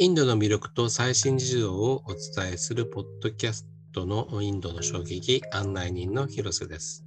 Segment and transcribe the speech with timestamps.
[0.00, 7.04] インドの魅力と最新事情をお伝えするポッドキャストのインドの衝撃案内人の広瀬です。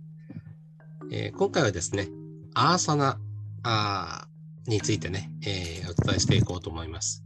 [1.11, 2.09] えー、今回はですね、
[2.53, 3.19] アーサナ
[3.63, 7.23] あーについてね、えー、お伝えしていこうと思います。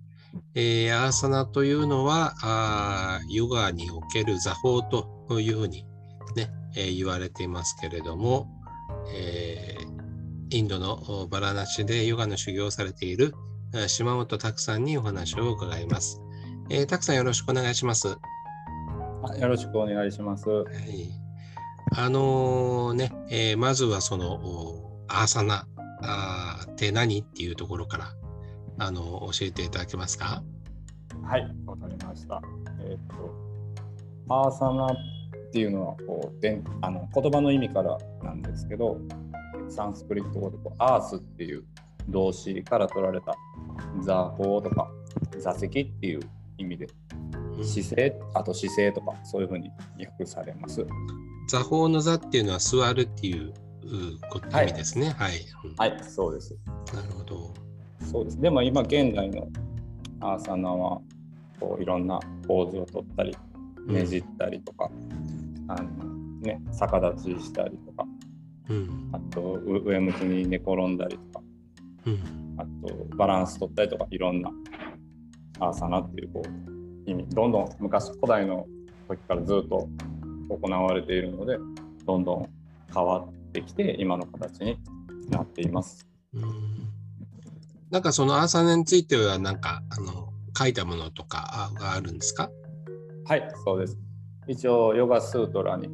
[0.55, 5.83] えー、アーサナというのはあヨガにおける座法というふうに
[6.37, 8.47] ね、えー、言われていますけれども、
[9.13, 13.33] えー、インドのバラナシでヨガの修行をされている
[13.87, 16.21] 島本拓さんにお話を伺います。
[16.69, 18.07] えー、拓さんよろしくお願いします。
[18.07, 18.17] よ
[19.41, 20.49] ろしくお願いします。
[20.49, 21.09] はい、
[21.95, 25.67] あのー、ね、えー、まずはそのアーサナ
[26.01, 28.13] あって何っていうところから
[28.79, 30.43] あの教えていただけますか？
[31.23, 32.41] はい、わかりました。
[32.81, 33.33] えっ、と
[34.29, 34.95] アーサナっ
[35.51, 38.97] ていうのはこうであの言葉の意味からなんですけど、
[39.69, 41.65] サンスクリット語でこうアースっていう
[42.09, 43.35] 動詞から取られた
[44.01, 44.89] 座法とか
[45.39, 46.19] 座席っていう
[46.57, 46.87] 意味で
[47.63, 50.85] 姿勢、あと姿勢とかそういうふうに訳されます。
[51.49, 53.53] 座法の座っていうのは座るっていう
[54.51, 55.09] 意味ですね。
[55.17, 55.31] はい、
[55.77, 56.55] はい、はい、そうです。
[56.93, 57.53] なるほど。
[58.11, 58.39] そうです。
[58.39, 59.47] でも今現代の
[60.19, 61.01] アーサナは
[61.59, 63.35] こういろんなポーズをとったり
[63.87, 68.05] ねじったりとか、うん、あのね逆立ちしたりとか、
[68.69, 71.45] うん、あと上向きに寝転んだりとか、
[72.05, 74.51] うん、あとバランス取ったりとかいろんな
[75.59, 78.65] アーサナっていうこう意味どんどん昔古代の
[79.07, 79.87] 時からずっと
[80.49, 81.57] 行われているので
[82.05, 82.49] どんどん
[82.93, 84.77] 変わってきて今の形に
[85.29, 86.07] なっています。
[86.33, 86.43] うん
[87.89, 92.49] なんかそのアーサナについてはなんかあの書いたものとかがあるんですか？
[93.25, 93.97] はいそうです。
[94.45, 95.87] 一応ヨガスートラに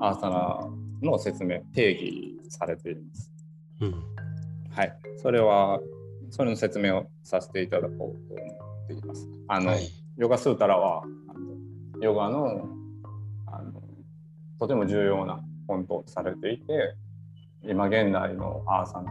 [0.00, 0.68] アーサナ
[1.00, 3.32] の説明定義されています。
[3.82, 3.94] うん
[4.70, 5.80] はい、それは、
[6.30, 9.28] それの説明をさせていただこうと思っています。
[9.48, 11.02] あの、はい、ヨガスータラは、
[12.00, 12.68] ヨガの
[13.46, 13.82] あの
[14.58, 16.94] とても重要な本とされていて、
[17.62, 19.10] 今現代のアーサナ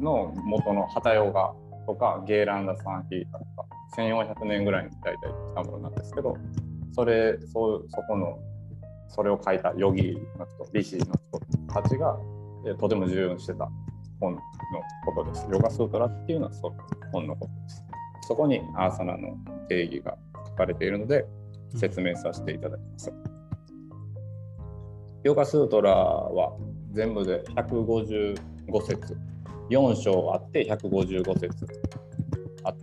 [0.00, 1.52] の元のハタヨガ
[1.86, 3.64] とかゲーランダ・サンヒータとか
[3.96, 6.36] 1400年ぐらいに大体来たものなんですけど
[6.92, 8.38] それそうそこの
[9.08, 12.16] それを書いたヨギの人リシーの人たちが
[12.78, 13.68] とても重要にしてた
[14.20, 14.40] 本の
[15.04, 15.46] ことです。
[15.50, 16.74] ヨガスートラっていうのはそ
[17.12, 17.84] 本のことです。
[18.28, 19.36] そこにアーサナの
[19.68, 20.16] 定義が
[20.48, 21.24] 書かれているので
[21.74, 23.12] 説明させていただきます。
[25.22, 26.56] ヨガスートラは
[26.92, 28.36] 全部で155
[28.86, 29.16] 節
[29.70, 31.66] 4章あって155節
[32.62, 32.74] あ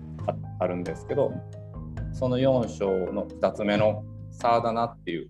[0.60, 1.32] あるんですけど
[2.12, 5.28] その4章の2つ目のサーダナっていう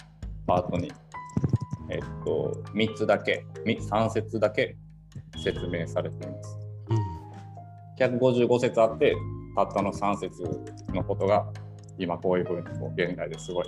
[0.48, 0.92] パートに
[1.90, 4.76] えっと、3つだけ、3節だけ
[5.44, 6.58] 説明されています。
[6.90, 9.16] うん、155節あって、
[9.56, 10.42] たったの3節
[10.94, 11.46] のことが、
[11.98, 13.66] 今こういうふうにこう現代ですごい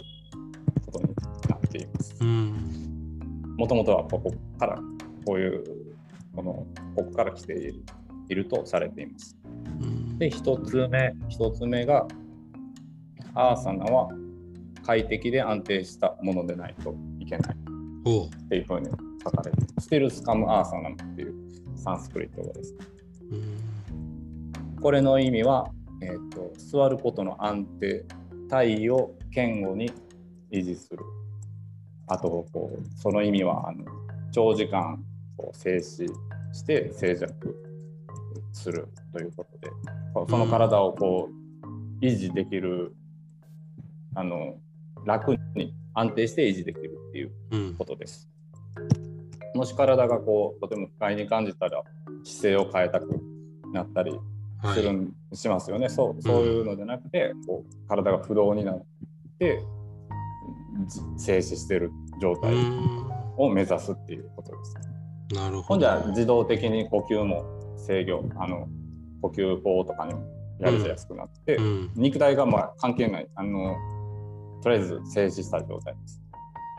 [0.85, 1.13] ことに
[1.49, 2.23] なっています。
[3.57, 4.79] もともとはここから
[5.25, 5.63] こういう
[6.35, 6.65] この
[6.95, 7.73] ここから来て
[8.29, 9.37] いるとされています。
[10.17, 12.07] で1つ目1つ目が
[13.33, 14.09] アーサナは
[14.85, 17.55] 快適で安定したものでないといけない。
[17.55, 18.87] っていうふうに
[19.23, 21.34] 書かれてステルスカムアーサナムっていう
[21.85, 22.75] サンスクリット語です。
[24.81, 25.69] これの意味は、
[26.01, 28.03] えーと、座ることの安定
[28.49, 29.91] 体位を堅固に
[30.51, 30.99] 維持する
[32.07, 33.85] あとこうその意味はあの
[34.31, 35.03] 長時間
[35.37, 36.07] こう静止
[36.53, 37.33] して静寂
[38.51, 39.71] するということで
[40.27, 41.29] その体をこ
[42.01, 42.95] う維持できる
[44.15, 44.55] あの
[45.05, 48.27] 楽に安定して維持できるっていうことです。
[48.77, 49.14] うん、
[49.55, 51.81] もし体がこうとても不快に感じたら
[52.23, 53.07] 姿勢を変えたく
[53.73, 54.11] なったり
[54.73, 54.93] する、は
[55.31, 58.85] い、しますよねそうそういうのじゃなくて、こう体が不動になっ
[59.39, 59.63] て
[61.17, 61.91] 静止してる
[62.21, 62.53] 状態
[63.37, 64.75] を目指すっていうことです。
[65.33, 65.63] なるほど。
[65.63, 67.45] ほんじゃ自動的に呼吸も
[67.77, 68.67] 制御あの
[69.21, 70.25] 呼吸法とかにも
[70.59, 73.75] やりやすくなって、うん、肉体がまあ関係ないあの
[74.61, 76.24] とりあえず静止した状態です。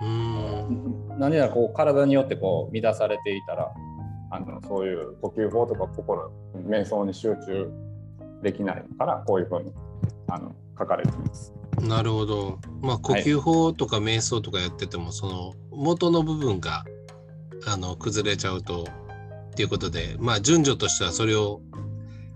[0.00, 3.72] 何やらこう体によってこう乱されていたら
[4.30, 6.30] あのそういう呼吸法とか心
[6.68, 7.70] 瞑想に集中
[8.42, 9.72] できないからこういうふうに
[10.28, 11.52] あの書かれています。
[11.80, 12.58] なるほど。
[12.80, 16.84] まあ呼吸法とか瞑想とかやってても、はい、その元の部分が
[17.66, 18.86] あの崩れちゃうと
[19.50, 21.60] っていうことでまあ順序としてはそれを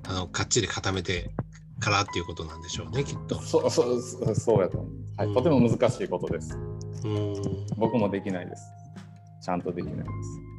[0.08, 1.30] あのかっちり固めて
[1.80, 3.40] からっていうことなんでしょうねきっと。
[3.40, 6.58] そうそうそうやと思う、はい、とても難しいことです。
[7.04, 8.62] うん僕もできないです。
[9.42, 10.50] ちゃんとできないです。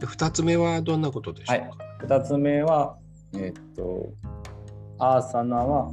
[0.00, 1.64] で2つ目はどんなことでしょうか、
[2.08, 2.96] はい、2つ目は、
[3.34, 4.12] えー、っと
[4.98, 5.90] アーサナは、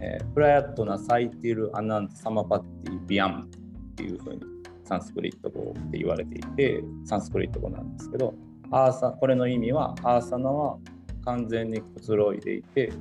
[0.00, 3.48] えー、プラヤットナサイティル・アナンサマパッティ・ビアン
[3.92, 4.40] っていうふうに
[4.84, 8.34] サンスクリット語って言われていてサンスクリット語なんですけど
[8.70, 10.78] アーサこれの意味はアーサナは
[11.24, 12.92] 完全にくつろいでいて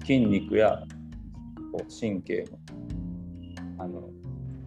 [0.00, 0.82] 筋肉や
[1.72, 2.65] こう神経のあの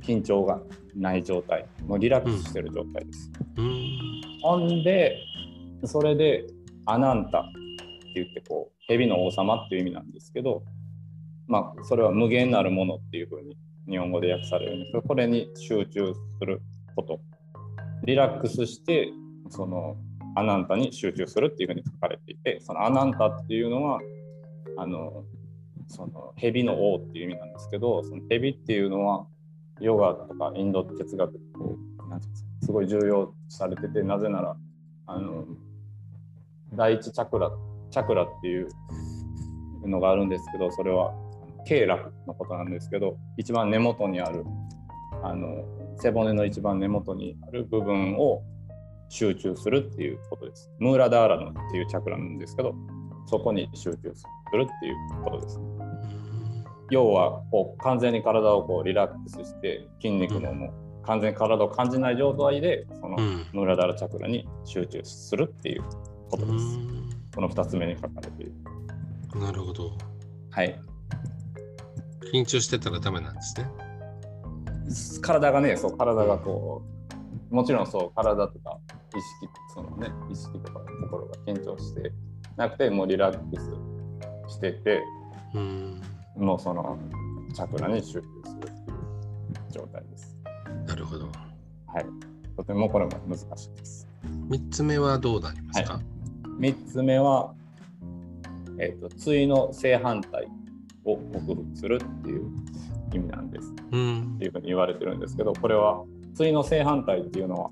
[0.02, 0.62] 緊張が
[0.96, 1.66] ない状態。
[1.86, 3.32] もうリラックスしてる状態です。
[3.58, 5.18] うん、ほんで
[5.86, 6.46] それで
[6.86, 10.64] アナンタって言ってこう蛇の王様っていう意味なんですけど
[11.48, 13.58] まあそれは無限なるものっていうふうに
[13.88, 16.62] 日本語で訳されるんですけどこれに集中する
[16.96, 17.20] こと。
[18.06, 19.12] リラックスして
[19.50, 19.98] その
[20.36, 24.00] アナンタに集中するっていうふうに書かれていてそのアナンタっていうのは
[24.78, 25.26] あの
[25.88, 29.26] その蛇の王っていう意味なんですけどその蛇っていうのは
[29.82, 32.28] ヨガとかインド哲学こうなんて
[32.62, 34.56] すごい重要されててなぜなら
[35.08, 35.46] あの
[36.74, 37.52] 第一チャクラ
[37.90, 38.70] チャクラっていう
[39.86, 41.14] のがあるんですけどそれは
[41.66, 44.46] 経絡のことなんですけど一番根元にある
[45.24, 45.66] あの
[45.98, 48.42] 背骨の一番根元にある部分を
[49.10, 50.72] 集中するっていうことです。
[50.80, 52.76] ムーラダーラのっていうチャクラなんですけど
[53.26, 54.24] そこに集中す
[54.54, 55.60] るっていうことです。
[56.90, 65.84] 要はこう完全に体をこうリラックスして筋肉ももう完全に体を感じない状態でそのムーラダーラチャクラに集中するっていう
[66.30, 67.00] ことです。
[67.36, 68.54] この2つ目に書かれている。
[69.40, 69.92] なるほど。
[70.52, 70.80] はい。
[72.34, 75.20] 緊張してたらダメなんですね。
[75.22, 76.84] 体がね、そう、体がこ
[77.52, 78.78] う、もちろんそう、体とか
[79.16, 82.12] 意識、そのね、意識とか心が緊張して
[82.56, 83.60] なくて、もうリラック
[84.48, 85.02] スしてて、
[85.54, 86.02] うん、
[86.40, 86.98] もうその
[87.54, 90.36] チャクラに集中するっていう状態です。
[90.88, 91.26] なるほど。
[91.88, 92.06] はい。
[92.56, 94.08] とてもこれも難しいです。
[94.50, 96.04] 3つ目はどうなりますか、はい、
[96.60, 97.54] ?3 つ目は、
[98.80, 100.48] えーと、対の正反対
[101.06, 102.52] を克服するっていう
[103.14, 106.04] 意味なんです、うん、っていうふうに言われてるんですけどこれは
[106.38, 107.70] 対の正反対っていうのは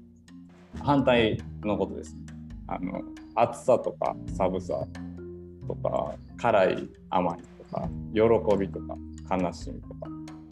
[0.82, 2.16] 反対のことです。
[2.68, 3.02] あの
[3.36, 4.86] 暑さとか寒さ
[5.68, 8.22] とか辛い甘いとか喜
[8.58, 8.98] びとか
[9.38, 10.08] 悲しみとか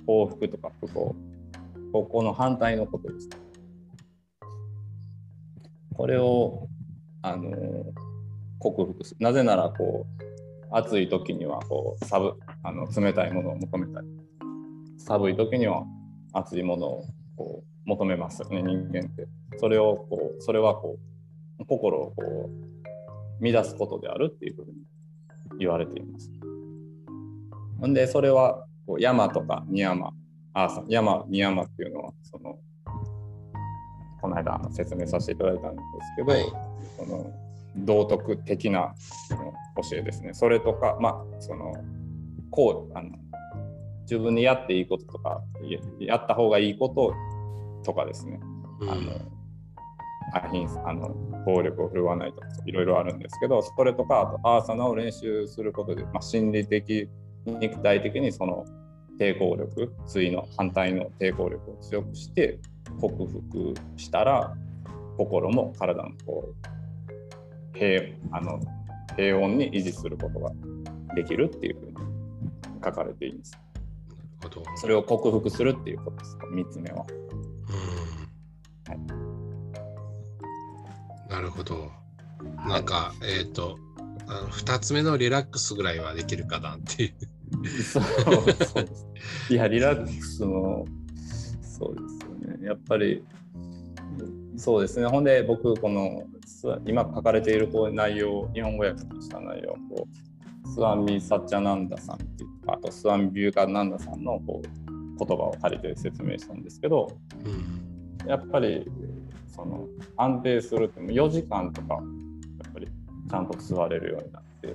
[0.06, 1.16] 幸福とか不幸。
[1.92, 3.30] ここの反対のことです。
[5.94, 6.68] これを
[7.22, 7.52] あの
[8.60, 9.18] 克服する。
[9.22, 12.34] なぜならこう暑い時にはこう寒
[12.64, 14.08] あの冷たいものを求めたり
[14.98, 15.84] 寒い時には
[16.34, 17.06] 熱いものを
[17.38, 19.28] こう求めますよね人間って。
[19.58, 20.98] それをこうそれはこ
[21.60, 22.50] う心をこ
[23.42, 24.74] う乱すことであるっていうふうに
[25.60, 26.30] 言われています。
[27.83, 30.12] んでそれはこう山とか二山
[30.54, 32.57] あ山二山っていうのはその
[34.22, 36.45] この間説明させていただいたんですけど、はい、
[36.98, 37.31] その
[37.77, 38.95] 道徳的な
[39.75, 40.33] 教えですね。
[40.33, 41.74] それとか、まあ、その
[42.50, 43.10] こうあの
[44.04, 45.42] 自分にやっていいこととか
[46.00, 47.13] やった方がいいこと
[47.83, 48.39] とかですね。
[48.80, 49.36] うん、あの
[50.33, 51.10] アヒンあの
[51.45, 57.10] 暴力を振るわないとかいろいろあるんですけどそれとかあとアーサナを練習することで、まあ、心理的
[57.46, 58.66] 肉体的にその
[59.20, 62.60] 抵抗力対の反対の抵抗力を強くして
[63.00, 64.54] 克服したら
[65.18, 66.54] 心も体もこ
[67.74, 68.60] う平あの
[69.16, 70.52] 平穏に維持することが
[71.16, 71.94] できるっていうふうに
[72.84, 73.58] 書かれています。
[74.75, 76.98] それを克服するっていうことです、3つ目は。
[76.98, 77.06] は
[81.28, 81.90] い、なるほど。
[82.68, 83.80] なんか、はい、えっ、ー、と
[84.28, 87.14] あの、2つ目のリラックスぐらいはできるかなっていう。
[87.67, 89.07] そうそうです。
[89.50, 90.86] いや、リラックスの、
[91.62, 92.65] そうですよね。
[92.67, 93.24] やっぱり、
[94.57, 95.07] そうですね。
[95.07, 96.24] ほんで、僕、この
[96.86, 100.07] 今書かれているこう内容、日本語訳した内容こ
[100.65, 104.67] うスワミ・サッチャナンダさんっていうあとスワミ・ビューカナンダさんのこう
[105.17, 107.15] 言葉を借りて説明したんですけど、
[108.24, 108.86] うん、やっぱり
[109.48, 112.00] その安定するって4時間とかや
[112.69, 114.67] っぱりちゃんと座れるようになって、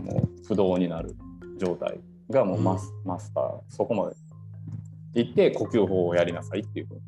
[0.00, 1.14] うん、もう不動になる
[1.58, 1.98] 状態
[2.32, 3.60] がもうマスうん、マスター。
[3.68, 4.16] そこまで
[5.14, 7.00] 行って呼吸法をやりなさいっていうふうに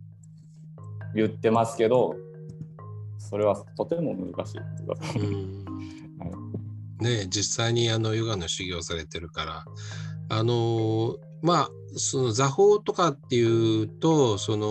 [1.14, 2.14] 言ってますけど
[3.18, 5.64] それはとても難しいことだと思う。
[7.02, 9.64] ね実際にあのヨガの修行されてるから。
[10.28, 14.66] あのまあその座法とかっていうとその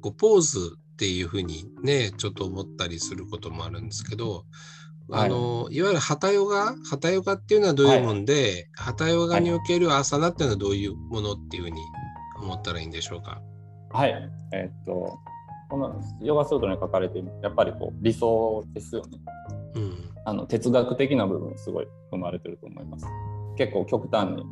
[0.00, 4.42] こうポーズっていうふうにねちょっと思ったりすることもあるんですけど、はい、
[5.10, 6.74] あのいわゆるハタヨガ？
[6.88, 8.34] ハタヨガっていうのはどういうもんで、
[8.76, 11.80] はい、ハタヨガにおけるアーサナっていうのはどういうものっていうふうに
[12.40, 13.42] 思ったらいいんでしょうか？
[13.90, 15.18] はい、えー、っと
[15.68, 19.18] このヨガスートに書かれているやっぱりこう理想ですよね。
[19.74, 23.06] うん、あの哲学的な部分すごい生まれてると思います。
[23.56, 24.44] 結構極端に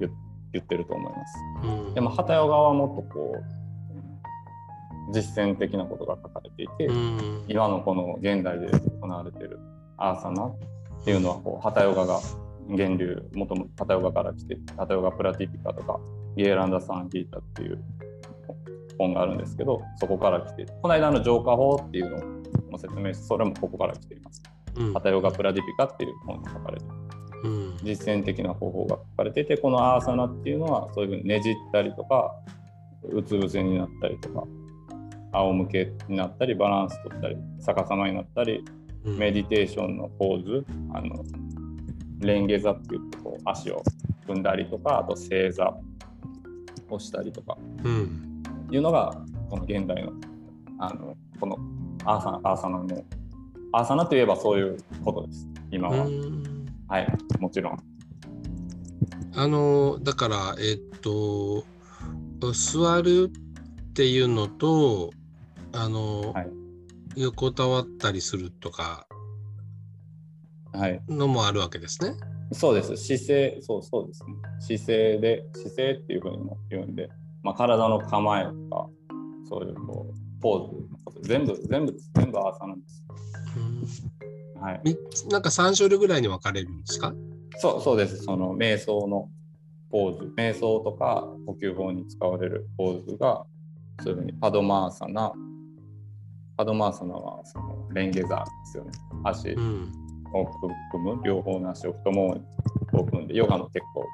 [0.00, 0.10] 言
[0.52, 1.38] 言ってると思います。
[1.64, 3.60] うんでも旗ヨガはもっとこう
[5.12, 8.68] 実践的なことが書かれていて、うん今のこの現代で
[9.00, 9.58] 行われている
[10.00, 10.56] アーサナっ
[11.04, 12.20] ていうのはこう旗ヨガが
[12.66, 16.00] 源流もともと旗ヨガから来て旗ヨガプラティピカとか
[16.36, 17.82] ゲーランダ・サンギータっていう
[18.98, 24.42] 本があるんですけどそこから来てこの間の浄化法っていうのを説明してそれもここから来ています。
[24.76, 24.92] うん。
[24.92, 26.86] 旗ヨガプラティピカっていう本に書かれて
[27.44, 27.76] うん。
[27.82, 32.34] 実践的な方法が書かれていてこのアーサナっていうのはそういうふうにねじったりとか
[33.10, 34.44] うつ伏せになったりとか
[35.32, 41.24] 仰向けになったりバランス取ったり逆さまになったりうんメディテーションのポーズあの
[42.18, 43.82] レンゲ座って言ってこう足を
[44.26, 45.74] 踏んだりとかあと正座
[46.90, 47.56] をしたりとか。
[47.84, 48.42] うん。
[48.70, 49.12] いうのが
[49.48, 50.12] この現代の
[50.78, 51.58] あのこの
[52.04, 53.04] アーサナアーサナの
[53.72, 55.48] アーサナといえばそういうことです。
[55.70, 56.66] 今は、うん。
[56.88, 57.08] はい。
[57.38, 57.78] もちろん。
[59.34, 61.64] あのだからえっと
[62.52, 63.30] 座る
[63.90, 65.10] っていうのと
[65.72, 66.59] あの、はい
[67.16, 69.06] 横たわったりするとか
[70.72, 72.14] はいのもあるわけですね。
[72.52, 72.96] そうです。
[72.96, 74.34] 姿勢、そうそうですね。
[74.60, 77.08] 姿勢で、姿勢っていうふうにも言うんで、
[77.42, 78.88] まあ、体の構えとか、
[79.48, 81.96] そういうこうポーズのこと、全部、全部。
[82.14, 83.04] 全部アーサなんです。
[83.56, 84.80] うんはい。
[84.84, 84.96] み
[85.30, 87.14] なんか3種類ぐらいに分かれるんですか？
[87.58, 88.18] そうそうです。
[88.18, 89.28] その瞑想の
[89.90, 93.44] ポーズ、瞑想とか呼吸法に使われるポーズが、
[94.02, 95.32] そういうふうにパドマーサナ、
[96.60, 98.90] パドマーサナはそのレンゲザーですよね。
[99.24, 99.90] 足うん
[100.34, 100.46] を
[100.92, 102.42] 組む、両方の足を太ももに
[102.92, 104.04] こう組んで、ヨガの結構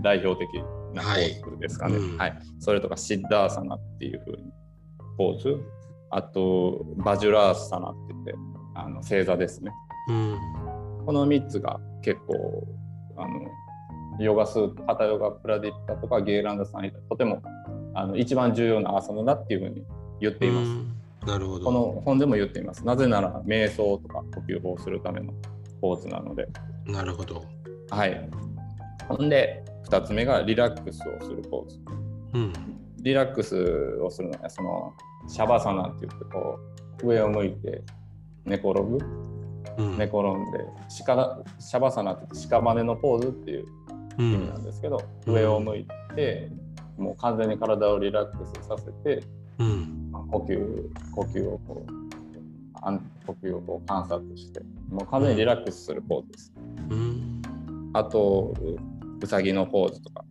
[0.00, 0.62] 代表的
[0.94, 1.98] なポーズですかね。
[1.98, 4.44] はいはいそれとかシッダーサナっていう風に
[5.18, 5.60] ポーズ。
[6.10, 8.34] あと、バジュラーサナって言って、
[8.76, 9.72] あの正座ですね。
[10.08, 10.38] うん
[11.04, 12.64] この3つが結構、
[13.16, 13.40] あの
[14.20, 17.42] ヨガスーツ、ハタヨガプラディピカとかゲーランダさんにとても
[17.94, 19.82] あの一番重要なアーサナだっていうふうに
[20.20, 20.68] 言っています。
[20.68, 21.64] うんなるほど。
[21.66, 22.84] この本でも言っています。
[22.84, 25.32] なぜなら瞑想とか呼吸法をするための
[25.80, 26.48] ポーズなので。
[26.86, 27.44] なるほど。
[27.90, 28.28] はい。
[29.08, 31.80] ほんで、2つ目がリラックスをするポーズ。
[32.34, 32.52] うん
[33.02, 33.56] リラックス
[34.00, 34.92] をするのは、その
[35.28, 36.58] シャバサナって言って、こ
[37.02, 37.82] う、上を向いて
[38.44, 38.98] 寝転ぶ、
[39.78, 43.66] うん寝転んで、シカシャバサナって言って屍のポーズっていう
[44.18, 46.48] う意味なんんですけど、うん上を向いて、
[46.96, 49.24] もう完全に体をリラックスさせて、
[49.58, 49.91] うん
[50.32, 50.58] 呼吸
[51.14, 51.92] 呼吸をこう
[52.80, 54.60] あん呼吸をこう観察して
[54.90, 56.52] もう完全にリラックスするポーズです。
[56.90, 57.42] うん
[57.94, 58.78] あとう
[59.22, 60.24] うさぎのポーズとか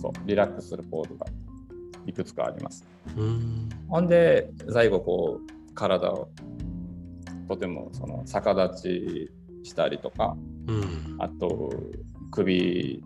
[0.00, 1.26] そうリラックスするポーズが
[2.06, 2.84] いくつかあります。
[3.16, 6.28] うんほんで最後こう体を
[7.48, 9.30] とてもその逆立ち
[9.62, 10.36] したりとか
[10.66, 11.72] うんあと
[12.30, 13.02] 首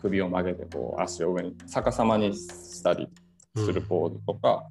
[0.00, 3.08] 首を曲げてこう足を上に逆さまにしたり
[3.56, 4.66] するポーズとか、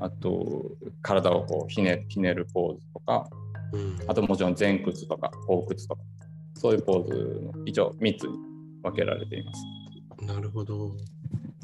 [0.00, 0.72] あと
[1.02, 3.28] 体をこうひねひねるポーズとか
[3.72, 6.02] うんあともちろん前屈とか後屈とか
[6.54, 8.38] そういうポーズの一応3つに
[8.82, 9.64] 分けられています。
[10.26, 10.92] なるほど。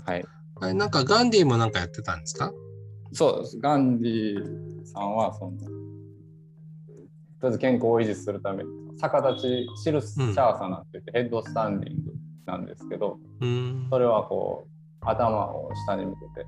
[0.04, 0.24] はい、
[0.60, 2.52] あれなんかガンディもなんかやってたんですか？
[3.12, 3.58] そうです。
[3.58, 5.68] ガンディさんはそのとり
[7.42, 12.12] あえず健康を維持するために逆立ちシルシャーサナって言ってヘッドスタンディング
[12.46, 14.70] なんですけど、うんそれはこう
[15.02, 16.46] 頭を下に向けて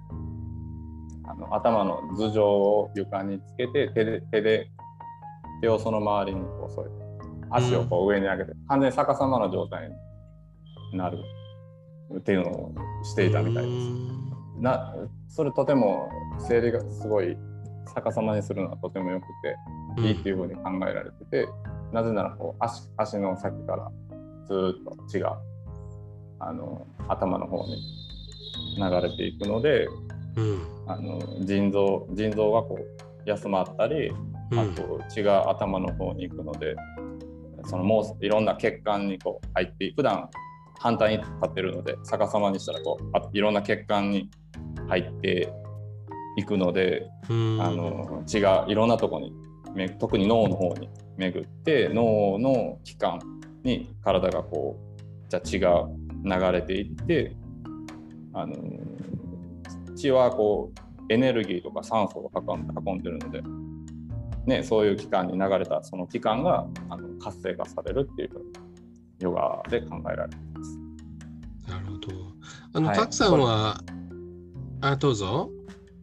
[1.32, 4.68] あの頭の頭上を床につけて手で手で
[5.62, 6.94] 手をその周りにこう添えて
[7.50, 9.90] 足をこう上に上げて、完全に逆さまの状態
[10.92, 11.18] になる
[12.16, 12.74] っていうのを
[13.04, 13.88] していたみたいです。
[14.60, 14.94] な
[15.28, 16.08] それとても
[16.38, 17.36] 生理がすごい
[17.94, 19.26] 逆さまにするのはとてもよく
[19.96, 21.48] ていいっていうふうに考えられてて、
[21.92, 23.90] なぜならこう足足の先から
[24.46, 25.38] ずーっと血が
[26.40, 27.76] あの頭の方に
[28.76, 29.86] 流れていくので
[30.36, 34.12] うんあの腎臓腎臓がこう休まったり
[34.52, 34.58] うん。
[34.58, 36.76] あと血が頭の方に行くので、
[37.64, 40.28] そのもういろんな血管にこう入って普段
[40.78, 44.30] 反対に立ってるので逆さまにしたらこうあいろんな血管に
[44.88, 45.52] 入って
[46.36, 47.62] いくので、うん。
[47.62, 49.32] あの血がいろんなとこに
[49.74, 53.18] め特に脳の方に巡って脳の器官
[53.64, 55.88] に体がこうじゃ血が
[56.24, 57.34] 流れていって
[58.34, 58.54] あの
[59.96, 63.42] 血はこうエネルギーとか酸素を運んでるので、
[64.46, 68.30] ね、そういう器官に流れたその器官があの活性化されるっていう
[69.20, 70.78] ヨガで考えられています。
[71.68, 72.08] なるほど。
[72.74, 73.80] あの、はいたくさんは、
[74.80, 75.50] あ、どうぞ。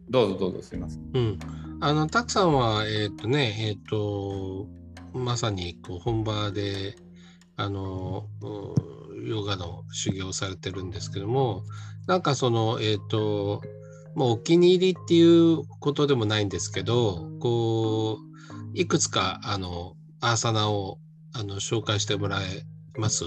[0.08, 1.10] どうぞどうぞすいません。
[1.14, 1.38] うん。
[1.80, 4.66] あの、たくさんは、えっ、とね、えっ、と、
[5.12, 6.96] まさにこう本場で、
[7.56, 8.46] あの、う
[8.96, 11.64] んヨガの修行をされてるんですけども、
[12.06, 13.62] なんかその、えっ、ー、と、
[14.14, 20.98] もうお気に入りっていうことでもないんですけど、こう、いくつか、あの、アーサナを
[21.32, 22.64] あの紹介してもらえ
[22.98, 23.24] ます？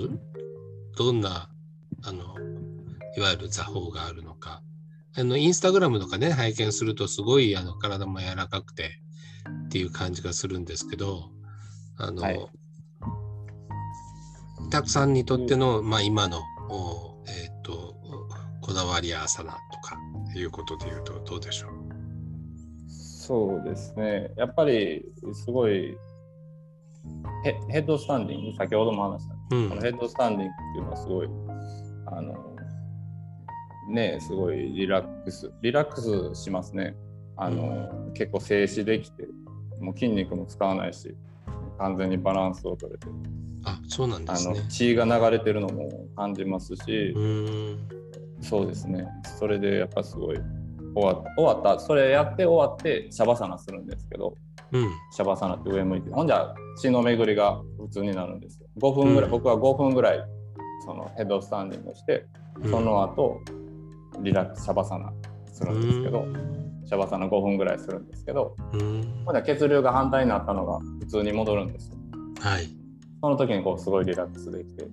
[0.97, 1.49] どんな、
[2.03, 2.35] あの、
[3.17, 4.61] いわゆる座法があるのか。
[5.15, 8.99] あの、インスタグラムとかね、拝見するとすごいあの体も柔らかくて
[9.65, 11.29] っていう感じがするんですけど、
[11.97, 12.49] あの、はい、
[14.69, 16.41] たくさんにとっての、まあ今の、
[17.27, 17.95] えっ、ー、と、
[18.61, 19.57] こだわりアーサナ
[20.39, 21.71] いうことで言うとどうでしょう？
[22.89, 24.31] そうですね。
[24.35, 25.97] やっぱりすごい
[27.43, 31.27] ヘヘッドスタンディング、先ほども話した、うん、このヘッドスタンディングっていうのはすごい、
[32.07, 32.55] あの、
[33.89, 36.95] ね、すごいリラックス、リラックスしますね。
[37.35, 39.27] あの、うん、結構静止できて、
[39.81, 41.15] もう筋肉も使わないし、
[41.77, 43.07] 完全にバランスを取れて。
[43.65, 44.65] あ、そうなんですね。
[44.69, 47.13] 血が流れてるのも感じますし、
[48.43, 49.07] そうですね。
[49.39, 50.38] それでやっぱすごい
[50.95, 51.79] 終わった終わった。
[51.79, 54.35] それやって終わってシャバサナするんですけど、
[54.71, 58.67] うん、シャバサナって上向いてほんじゃ血の巡りが普通になるんですよ。
[58.79, 60.23] 5分ぐらい、うん、僕は5分ぐらい
[60.85, 62.25] そのヘッドスタンディングして
[62.69, 63.39] その後
[64.21, 65.12] リラックスシャバサナ
[65.45, 71.97] するんですけど、うん、シャバサナ5分ぐらいするんですけど、うん、ほんじゃ血流が反対になったのが普通に戻るんですよ。
[72.41, 72.67] はい。
[73.21, 74.85] その時にこうすごいリラックスできて。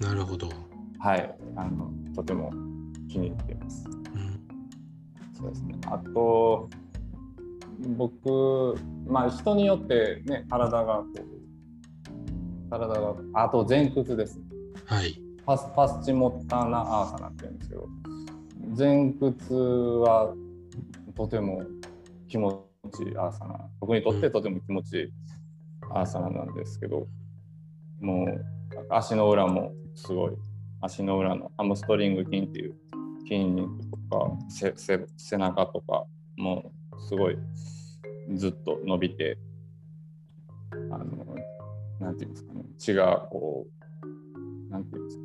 [0.00, 0.48] なるほど。
[1.00, 1.34] はい。
[1.56, 2.52] あのとても
[3.12, 3.84] 気に入っています
[5.42, 5.74] そうですね。
[5.86, 6.68] あと、
[7.96, 8.76] 僕、
[9.06, 14.40] まあ人によってね、体がこう、体が、あと前屈です。
[14.86, 15.20] はい。
[15.44, 17.88] パスパスチモッターナアーサナって言うんですけど、
[18.78, 20.32] 前屈は
[21.16, 21.62] とても
[22.28, 22.64] 気持
[22.96, 23.68] ちいいアーサナ。
[23.80, 25.12] 僕にとってとても気持ちいい
[25.90, 27.08] アーサナなんですけど、
[28.00, 28.44] もう
[28.90, 30.32] 足の裏もすごい、
[30.80, 32.76] 足の裏のハムストリング筋っていう
[33.24, 34.38] 筋肉とか
[35.16, 36.04] 背中とか
[36.36, 36.72] も
[37.08, 37.36] すごい
[38.34, 39.38] ずっと伸びて
[40.90, 41.06] あの
[42.00, 45.22] なんていうんですかね血がこうなんていうんですか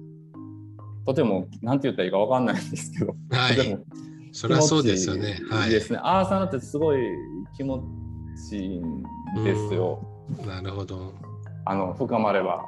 [1.05, 3.85] とてもなんて言ったらいいかわかんないんですけど、はい、とても
[4.37, 5.39] それはそうですよね。
[5.49, 5.99] はい、ですね。
[6.03, 6.99] アーサナってすごい
[7.55, 7.83] 気持
[8.49, 9.03] ちいいん
[9.43, 9.99] ですよ。
[10.45, 11.13] なるほど。
[11.65, 12.63] あの深まれば、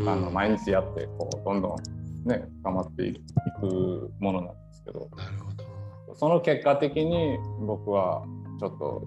[0.00, 1.76] あの毎日やってこうどんどん
[2.24, 3.14] ね深まってい
[3.60, 5.08] くものなんけど。
[5.16, 5.64] なるほど。
[6.14, 8.24] その結果的に僕は
[8.60, 9.02] ちょっと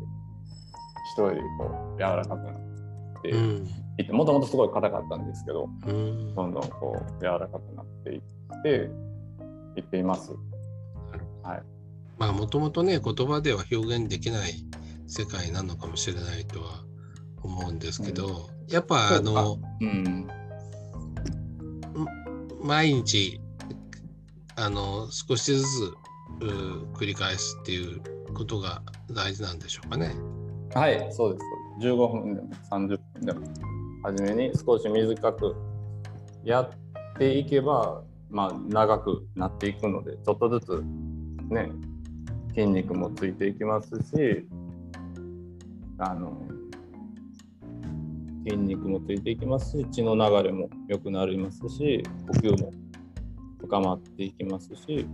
[1.13, 8.21] 人よりこう柔らかくなっていってもともとすごい硬かったんですけど、うん、どんどんこう柔らかくなっていっ
[8.63, 8.89] て
[9.77, 10.31] いっています。
[11.43, 11.61] はい、
[12.17, 14.53] まあもともとね言葉では表現できない
[15.07, 16.83] 世界なのかもしれないとは
[17.41, 20.27] 思うんですけど、うん、やっぱあの、うん、
[22.61, 23.39] 毎日
[24.55, 25.93] あの少しずつ
[26.93, 28.01] 繰り返すっていう
[28.33, 30.15] ことが大事なんでしょうかね。
[30.73, 31.45] はい、そうです。
[31.87, 33.47] 15分でも30分でも
[34.03, 35.55] 初めに少し短く
[36.43, 36.69] やっ
[37.17, 40.83] ていけば、まあ、長くなっていくのでちょっとずつ
[41.49, 41.71] ね
[42.55, 44.47] 筋肉もついていきますし
[45.99, 46.37] あの
[48.47, 52.71] 筋肉もついていきますし血の流れも良くなりますし呼吸も
[53.59, 55.05] 深まっていきますし、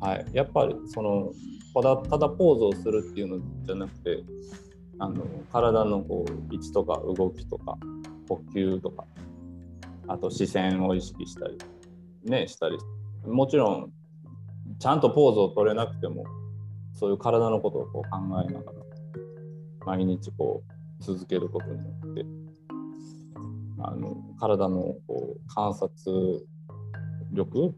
[0.00, 1.32] はい、やっぱりその
[1.74, 4.24] ただただポーズをするっていうのじゃなくて
[4.98, 7.78] あの体のこう位置とか動きとか
[8.28, 9.04] 呼吸とか
[10.08, 11.58] あと視線を意識したり
[12.24, 12.76] ねしたり。
[13.26, 13.92] もちろん
[14.80, 16.24] ちゃんとポーズを取れなくても
[16.92, 18.78] そういう体のことをこう考えながら
[19.86, 22.24] 毎日こう続けることによって
[23.80, 26.46] あの体のこう観察
[27.32, 27.74] 力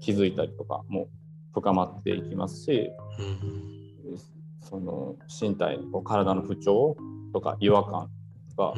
[0.00, 1.08] 気づいたりとかも
[1.52, 4.18] 深まっていきますし、うん、
[4.60, 6.96] その身体の体の不調
[7.32, 8.10] とか違和感
[8.56, 8.72] が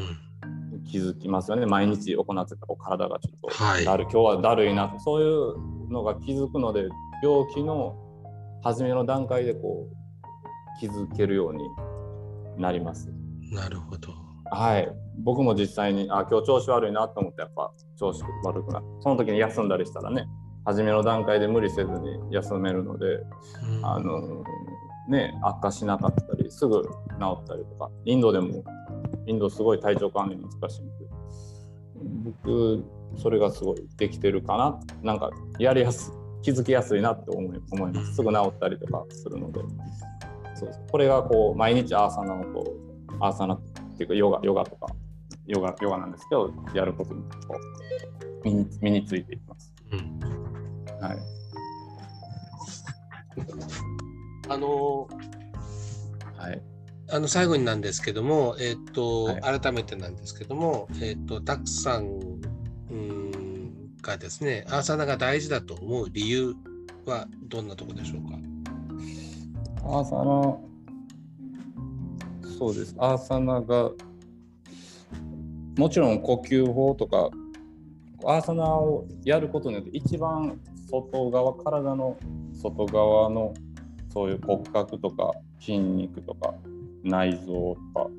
[0.91, 6.89] 気づきますよね、毎日行ってた体がちょっとだる、はい、今日はだるいなとそういうのが気づくので
[7.23, 7.97] 病気の
[8.63, 11.63] 初めの段階でこう気づけるように
[12.59, 13.16] なります。
[13.53, 14.13] なるほど。
[14.51, 14.89] はい。
[15.19, 20.27] 僕も実際にあ今日調子悪いなと思ってやっぱ調子悪くなってその時に休んだりしたらね
[20.65, 24.45] 初めの段階で無理せずに休めるので、うん、あの
[25.09, 26.89] ね悪化しなかったりすぐ治
[27.43, 28.65] ったりとかインドでも
[29.27, 31.07] インドすごい体調管理難しいんで
[32.25, 32.85] 僕
[33.17, 39.61] それがすごいできてるかななんかやりやす気づきやすいなって思い思いますすぐ治ったりとかするので
[40.55, 42.86] そうこれがこう毎日アーサナのこう
[43.21, 43.61] アーサナっ
[43.97, 44.87] ていうかヨガヨガとか
[45.47, 47.59] ヨガヨガなんですけどやることにこ
[48.45, 49.75] う身に身についていきます。
[49.93, 50.21] うん
[51.01, 51.19] はい、
[54.49, 55.09] あの
[56.37, 56.63] はい
[57.09, 62.19] あの最後になんですけども、えっ、と、はい改めてなんですけども、えっ、と、たくさん
[62.91, 66.57] うんがですね、アーサナが大事だと思う理由
[67.05, 68.39] はどんなところでしょうか？
[69.85, 70.76] アーサナ
[72.57, 72.95] そうです。
[72.99, 73.91] アーサナが
[75.77, 77.29] もちろん呼吸法とか
[78.25, 80.59] アーサナをやることによって一番
[80.91, 82.17] 外側体の
[82.55, 83.53] 外側の
[84.11, 86.55] そういう骨格とか筋肉とか
[87.03, 88.11] 内臓とか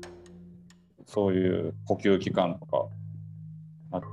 [1.04, 2.86] そういう呼吸器官とか
[3.90, 4.06] あと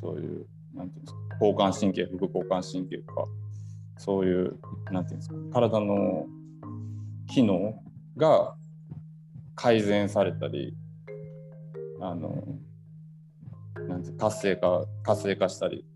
[0.00, 3.24] そういうなんていうんですか交感神経副交感神経とか
[3.98, 4.58] そういう
[4.90, 6.26] なんていうんですか体の
[7.28, 7.80] 機能
[8.16, 8.56] が
[9.62, 10.74] 改善されたり
[12.00, 12.42] あの
[13.88, 15.86] なんて活性化活性化したり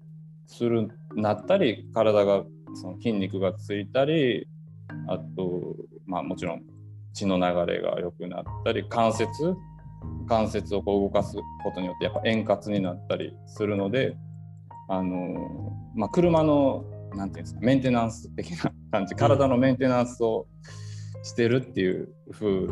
[0.47, 2.45] するなったり体が
[2.81, 4.47] その筋肉がついたり
[5.09, 5.75] あと
[6.07, 6.63] まあもちろん
[7.13, 9.57] 血の流れが良くなったり関節
[10.29, 14.17] 関節をこう動かすことによってやっぱ円滑になったりするので
[14.89, 16.85] あの、まあ、車の
[17.17, 20.47] なんていうんですかメンテナンス的な感じ体のメンテナンスを
[21.25, 22.69] してるっていう風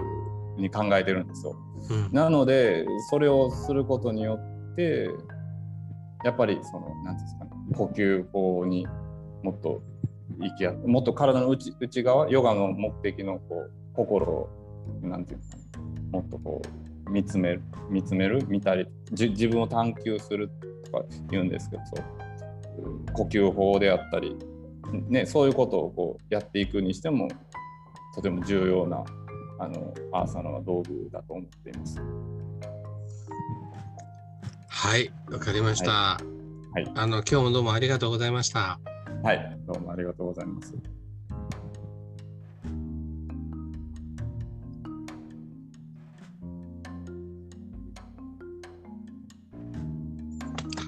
[0.56, 1.56] に考えてるんですよ。
[1.90, 4.38] うんなのでそれをすることによ
[4.72, 5.10] って
[6.24, 8.86] やっぱりそのなんていうんですかね呼吸法に
[9.42, 9.82] もっと
[10.38, 14.48] 行きやもっと体の内内側ヨガの目的のこう心を
[15.02, 16.62] なんていうんですかねもっとこ
[17.06, 20.50] う見つめる見つめる見たりじ自分を探求する
[20.86, 22.02] とか言うんですけどそ
[22.82, 24.36] ううん呼吸法であったり、
[25.08, 27.28] ね、そういうことをこうやっていくにしても
[28.14, 29.04] とても重要な
[29.58, 32.00] あのアーサナは道具だと思っています。
[34.68, 35.90] はい、わかりました。
[35.90, 38.80] はいあの今日もどうもありがとうございました。
[39.22, 40.74] はい、どうもありがとうございます。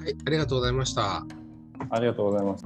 [0.06, 1.24] はい、ありがとうございました。
[1.90, 2.64] ありがとうございます。